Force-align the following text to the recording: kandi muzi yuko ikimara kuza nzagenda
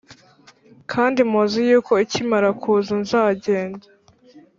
kandi 0.91 1.19
muzi 1.31 1.59
yuko 1.69 1.91
ikimara 2.05 2.49
kuza 2.61 2.93
nzagenda 3.03 3.85